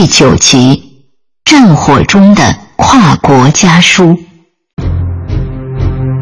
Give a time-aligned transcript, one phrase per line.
[0.00, 0.82] 第九集
[1.50, 4.16] 《战火中的跨国家书》。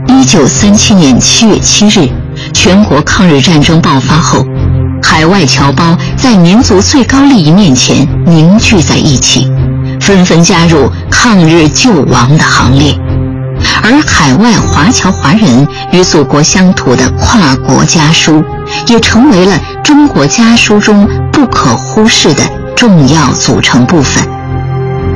[0.09, 2.09] 一九三七年七月七日，
[2.53, 4.45] 全国抗日战争爆发后，
[5.01, 9.49] 海外侨胞在民族最高利益面前凝聚在一起，
[10.01, 12.99] 纷纷加入抗日救亡的行列。
[13.81, 18.43] 而海外华侨华人与祖国乡土的跨国家书，
[18.89, 22.58] 也成为了中国家书中不可忽视的。
[22.79, 24.23] 重要组成部分。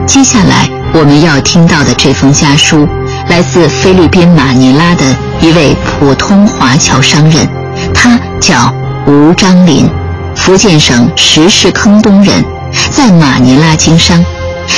[0.05, 2.89] 接下来我们要听到的这封家书，
[3.29, 5.05] 来自菲律宾马尼拉的
[5.41, 7.49] 一位普通华侨商人，
[7.95, 8.75] 他叫
[9.07, 9.89] 吴章林，
[10.35, 12.45] 福建省石狮坑东人，
[12.91, 14.25] 在马尼拉经商。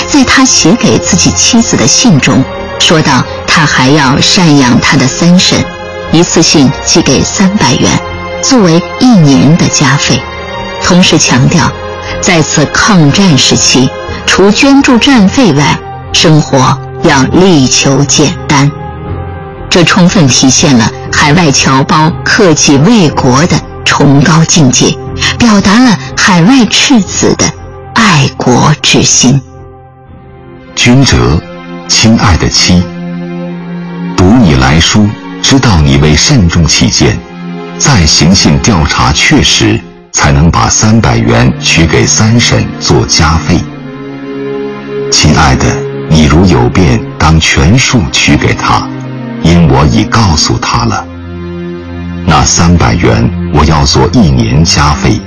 [0.06, 2.44] 在他写给自己妻子的信中，
[2.78, 5.58] 说到他还要赡养他的三婶，
[6.12, 7.98] 一次性寄给三百元，
[8.42, 10.20] 作为一年的家费，
[10.82, 11.72] 同时强调。
[12.24, 13.86] 在此抗战时期，
[14.26, 15.78] 除捐助战费外，
[16.14, 16.58] 生活
[17.02, 18.70] 要力求简单。
[19.68, 24.96] 这充分体现了海外侨胞克己为国的崇高境界，
[25.38, 27.44] 表达了海外赤子的
[27.94, 29.38] 爱国之心。
[30.74, 31.38] 君哲，
[31.88, 32.82] 亲爱的妻，
[34.16, 35.06] 读你来书，
[35.42, 37.20] 知道你为慎重起见，
[37.78, 39.78] 再行信调查确实。
[40.14, 43.60] 才能把三百元取给三婶做家费。
[45.12, 45.66] 亲爱的，
[46.08, 48.88] 你如有变，当全数取给他，
[49.42, 51.06] 因我已告诉他了。
[52.26, 55.20] 那三百元我要做一年家费，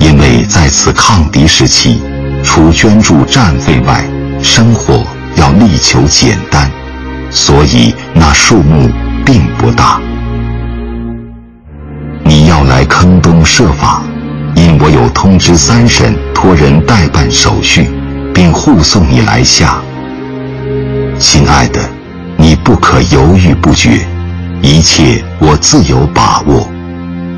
[0.00, 2.00] 因为在此抗敌时期，
[2.42, 4.02] 除捐助战费外，
[4.42, 5.04] 生活
[5.36, 6.70] 要力求简单，
[7.30, 8.90] 所以那数目
[9.26, 10.00] 并不大。
[12.58, 14.02] 要来坑东设法，
[14.56, 17.88] 因我有通知三婶托人代办手续，
[18.34, 19.80] 并护送你来下。
[21.20, 21.78] 亲爱的，
[22.36, 24.00] 你不可犹豫不决，
[24.60, 26.68] 一切我自有把握。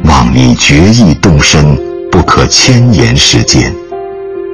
[0.05, 1.79] 望你决意动身，
[2.11, 3.75] 不可牵延时间，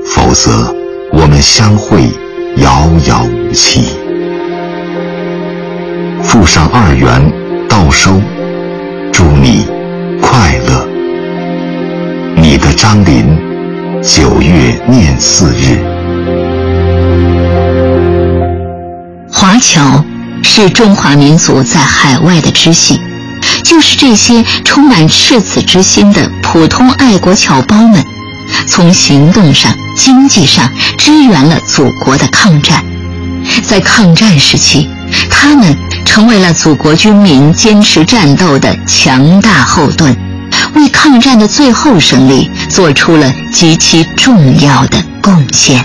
[0.05, 0.75] 否则
[1.13, 2.11] 我们相会
[2.57, 3.85] 遥遥无期。
[6.25, 7.33] 附上二元，
[7.69, 8.21] 到收。
[9.13, 9.76] 祝你。
[10.21, 10.87] 快乐，
[12.37, 13.39] 你的张林，
[14.03, 15.79] 九月念四日。
[19.31, 20.05] 华侨
[20.43, 23.01] 是中华民族在海外的支系，
[23.65, 28.03] 就是这些充满赤子之心的普通爱国侨胞们，
[28.69, 32.85] 从行动上、经济上支援了祖国的抗战。
[33.63, 34.89] 在抗战时期，
[35.31, 35.77] 他们
[36.17, 40.17] 成为了祖国军民坚持战斗的强大后盾。
[40.75, 45.79] 为抗战的最后胜利做出了极其重要的贡献。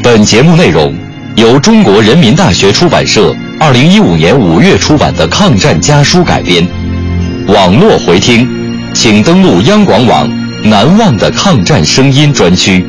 [0.00, 0.94] 本节目内容
[1.34, 6.64] 由中国人民大学出版社二零一五年五月出版的抗战家书改编。
[7.48, 8.48] 网络回听，
[8.94, 10.30] 请登录央广网
[10.62, 12.86] “难忘的抗战声音”专区。